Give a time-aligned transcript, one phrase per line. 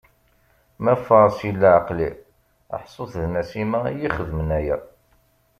[0.83, 2.15] Ma ffɣeɣ seg leɛqel-iw
[2.81, 4.77] ḥṣut d Nasima i yi-xedmen akka.